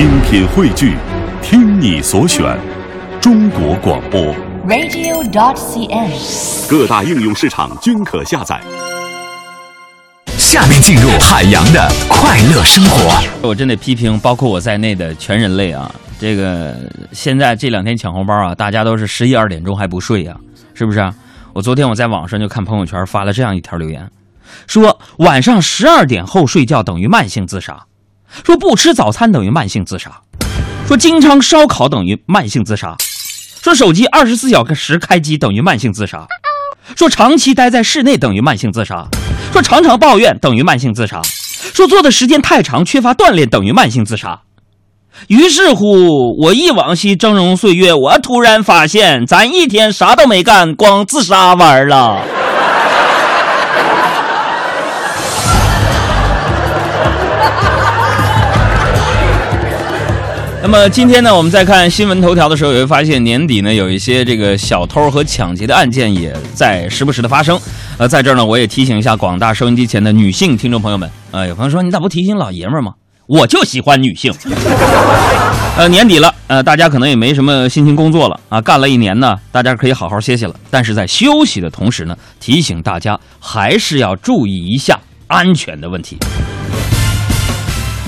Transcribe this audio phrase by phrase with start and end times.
[0.00, 0.96] 精品汇聚，
[1.42, 2.58] 听你所选，
[3.20, 4.34] 中国广播。
[4.66, 6.70] radio.dot.cn，。
[6.70, 8.58] 各大应用市场均可下载。
[10.38, 13.22] 下面进入海洋的快乐生活。
[13.46, 15.94] 我真得批评，包括我在内的全人类啊！
[16.18, 16.74] 这个
[17.12, 20.34] 现在这两天抢红包啊，大家都是十一二点钟还不睡呀、
[20.72, 21.14] 是不是啊？
[21.52, 24.10] 我昨天我在网上就看朋友圈发了这样一条留言，
[24.66, 27.84] 说晚上十二点后睡觉等于慢性自杀，
[28.44, 30.10] 说不吃早餐等于慢性自杀，
[30.86, 32.96] 说经常烧烤等于慢性自杀，
[33.62, 36.26] 说手机二十四小时开机等于慢性自杀，
[36.96, 39.06] 说长期待在室内等于慢性自杀，
[39.52, 41.20] 说常常抱怨等于慢性自杀，
[41.74, 44.40] 说坐的时间太长缺乏锻炼等于慢性自杀。
[45.26, 52.22] 于是乎，我忆往昔峥嵘岁月，我突然发现，咱一天啥都没干，光自杀玩了。
[60.62, 67.58] 那么今天呢，我们在看新闻头条的时候，也会发现年底呢有一些这个小偷和抢劫的案件也在时不时的发生。
[67.96, 71.10] 呃，在这儿呢，我也提醒一下广大收音机前的女性听众朋友们。
[71.30, 72.92] 呃，有朋友说你咋不提醒老爷们儿吗？
[73.26, 74.32] 我就喜欢女性。
[75.78, 80.54] 呃，年底了，呃，大家可能也没什么心情工作了啊，干了一年呢，大家可以好好歇歇了。
[80.70, 86.18] 但是在休息的同时呢，提醒大家还是要注意一下安全的问题。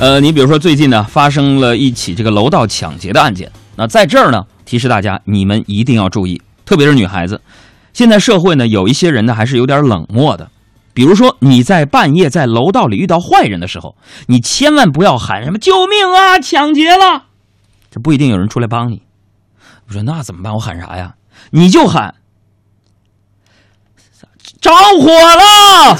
[0.00, 3.50] 呃，你比如说最近呢，发生了一起这个楼道抢劫的案件。
[3.74, 7.40] 那在这儿呢，提示大家，你们一定要注意，特别是女孩子。
[7.92, 10.50] 现在社会呢，有一些人呢还是有点冷漠的。
[10.94, 13.96] 比如说你在半夜在楼道里遇到坏人的时候，
[14.28, 17.24] 你千万不要喊什么“救命啊，抢劫了”，
[17.90, 19.02] 这不一定有人出来帮你。
[19.88, 20.54] 我说那怎么办？
[20.54, 21.16] 我喊啥呀？
[21.50, 22.14] 你就喊
[24.62, 25.98] “着火了”，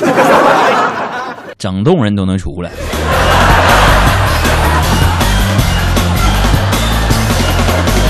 [1.59, 2.71] 整栋人都能出来。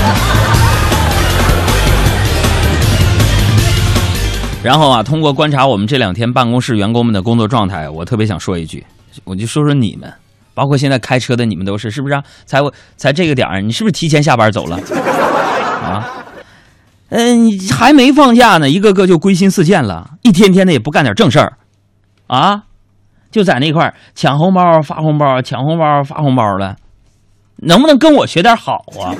[4.63, 8.85] 然后啊，通过观察我们这两天办公室员工们的工作状态，我特别想说一句，
[9.23, 10.11] 我就说说你们，
[10.53, 12.21] 包括现在开车的你们都是，是不是、啊？
[12.45, 14.77] 才我才这个点儿，你是不是提前下班走了？
[15.81, 16.05] 啊？
[17.11, 21.53] 嗯、还没放假呢，一个个就归心似箭了，一天天的也不干点正事儿，
[22.27, 22.63] 啊？
[23.31, 26.75] 就在那块儿抢红包、发红包、抢红包、发红包的，
[27.57, 29.15] 能不能跟我学点好啊？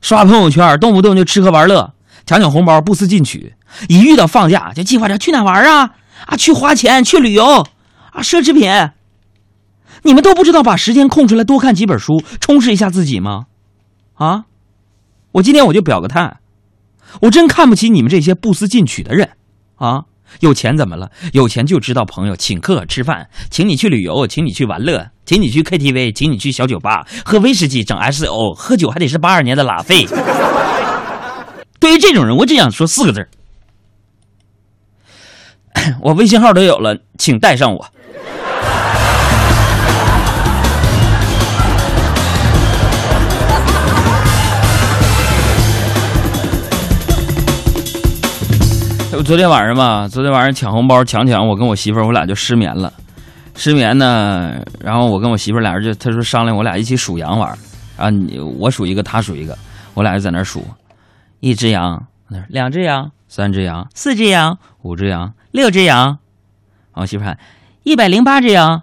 [0.00, 1.94] 刷朋友圈，动不动就吃喝玩乐。
[2.26, 3.54] 抢抢红包，不思进取。
[3.88, 5.94] 一遇到放假，就计划着去哪玩啊？
[6.26, 7.44] 啊，去花钱，去旅游，
[8.12, 8.90] 啊，奢侈品。
[10.02, 13.46] 你们都不知道把时间空出来多看几本书，充实一下自己吗？
[14.14, 14.44] 啊！
[15.32, 16.38] 我今天我就表个态，
[17.22, 19.30] 我真看不起你们这些不思进取的人
[19.76, 20.04] 啊！
[20.38, 21.10] 有钱怎么了？
[21.32, 30.06] 有钱就知道朋友请客吃饭，请你去旅游，请你去玩乐，请你去 KTV，请你去小酒吧喝威士忌整 SO，喝酒还得是八二年的拉菲。
[31.80, 33.28] 对于这种人，我只想说四个字儿：
[36.02, 37.86] 我微信号都有了，请带上我。
[49.22, 52.92] 昨天晚上吧，昨天晚上抢红包抢抢，我跟我媳妇儿我俩就失眠了。
[53.54, 57.58] 失眠呢，然后我跟我媳妇儿俩人就她说商量，我俩一起数羊玩儿
[57.96, 59.56] 啊，你我数一个，她数一个，
[59.94, 60.64] 我俩就在那儿数。
[61.40, 62.06] 一只羊，
[62.48, 66.18] 两只羊，三只羊，四只羊，五只羊，六只羊。
[66.94, 67.38] 我媳妇喊
[67.82, 68.82] 一百零八只羊。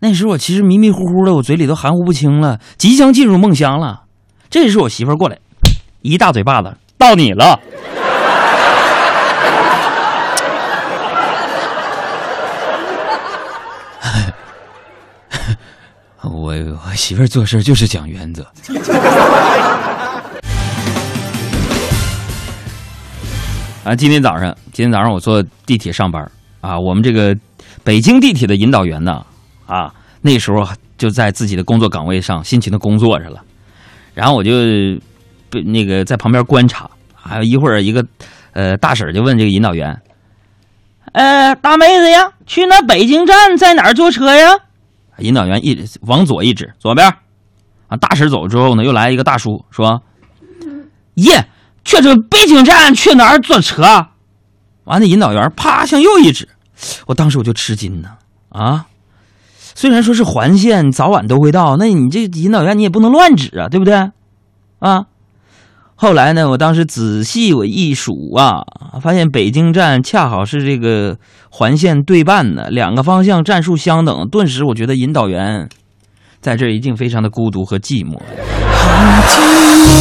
[0.00, 4.04] 那时候我其实迷迷糊糊的，我嘴里都含糊不清了，即将进入梦乡了。
[4.48, 5.38] 这时我媳妇儿过来，
[6.02, 7.58] 一大嘴巴子，到你了。
[16.30, 18.46] 我我媳妇儿做事就是讲原则。
[23.84, 26.30] 啊，今天早上，今天早上我坐地铁上班
[26.60, 27.34] 啊，我们这个
[27.82, 29.24] 北京地铁的引导员呢，
[29.66, 29.90] 啊，
[30.20, 30.62] 那时候
[30.98, 33.42] 就在自己的工作岗位上辛勤的工作着了，
[34.12, 34.52] 然后我就
[35.48, 38.04] 被那个在旁边观察，还有一会儿一个
[38.52, 39.98] 呃大婶就问这个引导员，
[41.12, 44.50] 呃，大妹子呀，去那北京站在哪儿坐车呀？
[45.18, 47.08] 引导员一往左一指，左边，
[47.88, 50.02] 啊，大婶走之后呢，又来一个大叔说，
[51.14, 51.48] 耶。
[51.84, 54.08] 去这北京站去哪坐车？
[54.84, 56.46] 完了，引导员啪向右一指，
[57.06, 58.10] 我当时我就吃惊呢
[58.50, 58.84] 啊！
[59.74, 64.10] 虽然说是环线，早晚都会到，那你这引导员你也不能乱指啊，对不对？
[64.80, 65.06] 啊！
[66.00, 68.62] 后来呢，我当时仔细我一数啊，
[69.02, 71.18] 发现北京站恰好是这个
[71.50, 75.68] 环线对半的，两个方向站数相等，顿时我觉得引导员。
[76.40, 78.16] 在这儿一定非常的孤独和寂寞。
[78.70, 78.92] 好
[79.26, 79.40] 寂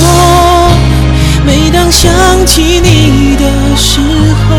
[0.05, 4.55] 寞，每当想起你的时候。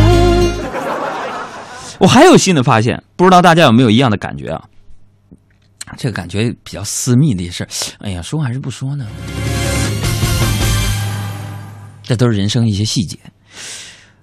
[2.01, 4.61] 我还有新的发现，不知道大家有没有一样的感觉啊？
[5.97, 7.69] 这个感觉比较私密的事儿，
[8.01, 9.07] 哎呀，说还是不说呢？
[12.09, 13.19] 这都是人生一些细节。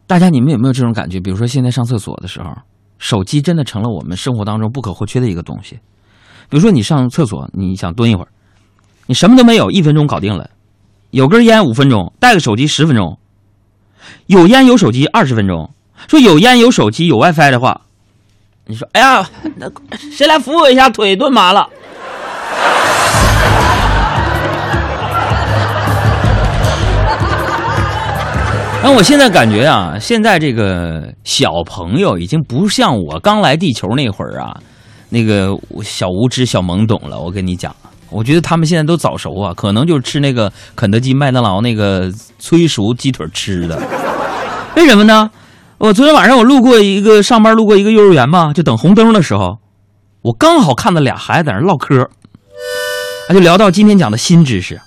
[0.07, 1.19] 大家你们有没有这种感觉？
[1.19, 2.49] 比如说现在上厕所的时候，
[2.97, 5.75] 手机真的成了我们生活当中不可或缺的一个东西。
[6.49, 8.27] 比如说你上厕所，你想蹲一会儿，
[9.05, 10.49] 你什么都没有，一分钟搞定了；
[11.11, 13.19] 有根烟五分钟，带个手机十分钟；
[14.25, 15.71] 有烟有手机二十分钟。
[16.09, 17.81] 说有烟有手机有 WiFi 的话，
[18.65, 19.69] 你说哎呀，那
[20.11, 20.89] 谁来扶我一下？
[20.89, 21.69] 腿蹲麻了。
[28.85, 34.55] 然后我现在感觉啊，现在这个小朋友已经不像我刚来地球那会儿啊，
[35.09, 35.49] 那个
[35.83, 37.19] 小无知、小懵懂了。
[37.19, 37.75] 我跟你讲，
[38.11, 43.81] 我觉得他们现在都早熟啊，可能就是吃那个肯德基、麦当劳那个催熟鸡腿吃的。
[44.75, 45.31] 为什么呢？
[45.79, 49.57] 我昨天晚上我路过一个上班路过一个幼儿园嘛，就等红灯的时候，
[50.21, 54.79] 我刚好看到俩孩子在那唠嗑，啊，就聊到今天讲的新知识，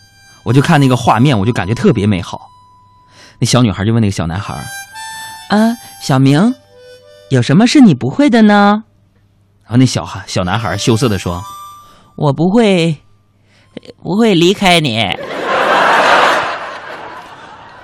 [0.44, 2.42] 我就看那个画面，我就感觉特别美好。
[3.40, 4.54] 那小女孩就问那个小男孩
[5.50, 6.54] ：“啊，小明，
[7.30, 8.82] 有什么是你不会的呢？”
[9.64, 11.42] 然后那小孩小男孩羞涩的说
[12.16, 12.98] ：“我不会，
[14.02, 14.98] 不会离开你。”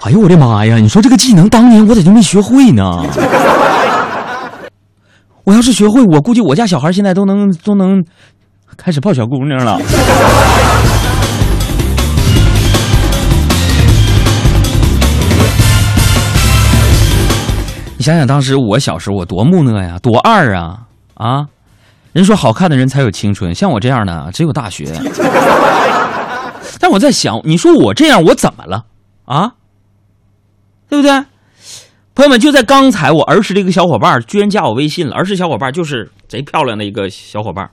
[0.04, 0.76] 哎呦我的妈呀！
[0.76, 3.02] 你说这个技能当年我咋就没学会呢？
[5.44, 8.04] 我要是学会，我估计我家小孩现在都能都能
[8.76, 9.78] 开始泡小姑娘了。
[18.04, 20.80] 想想当时我小时候我多木讷呀，多二啊
[21.14, 21.46] 啊！
[22.12, 24.84] 人说好看的人才有青春，像我这样的只有大学。
[26.78, 28.84] 但我在想，你说我这样我怎么了
[29.24, 29.54] 啊？
[30.86, 31.24] 对不对？
[32.14, 35.16] 朋友们，就在刚才，我儿时的一个小伙伴居然加我微信了。
[35.16, 37.70] 儿时小伙伴就是贼漂亮的一个小伙伴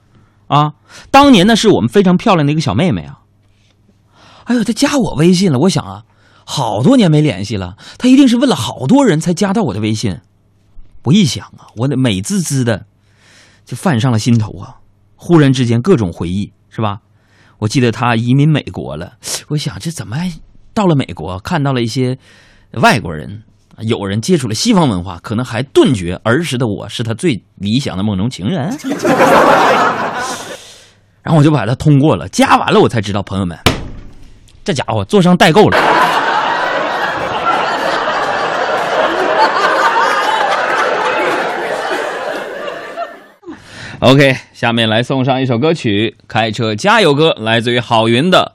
[0.48, 0.72] 啊！
[1.12, 3.20] 当年呢，是我们非常漂亮的一个小妹妹啊。
[4.46, 5.60] 哎呦，她加我微信了。
[5.60, 6.04] 我想啊，
[6.54, 10.20] 好多年没联系了，他一定是问了好多人才加到我的微信。
[11.04, 12.86] 我一想啊，我的美滋滋的
[13.66, 14.76] 就泛上了心头啊！
[15.16, 17.00] 忽然之间，各种回忆是吧？
[17.60, 19.14] 我记得他移民美国了，
[19.48, 20.30] 我想这怎么还
[20.74, 22.18] 到了美国，看到了一些。
[22.76, 23.44] 外国人，
[23.80, 28.78] 有人接触了西方文化，可能还顿觉儿时的我是他最理想的梦中情人。
[31.24, 33.58] 然后我就把他通过了，加完了我才知道，朋友们，
[34.64, 36.01] 这家伙做上代购了。
[44.02, 48.54] OK，下面来送上一首歌曲，《开车加油歌》，来自于郝云的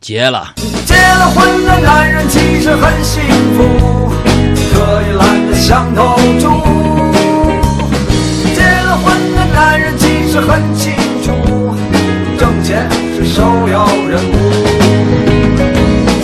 [0.04, 0.52] 《结了》。
[0.84, 3.22] 结了婚的男人其实很幸
[3.56, 4.10] 福，
[4.74, 6.48] 可以懒得想偷住。
[8.56, 10.92] 结了婚的男人其实很清
[11.22, 11.30] 楚，
[12.36, 14.34] 挣钱是首要任务。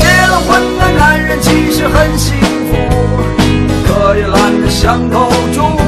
[0.00, 2.34] 结了婚的男人其实很幸
[2.66, 2.74] 福，
[3.86, 5.87] 可以懒得想偷住。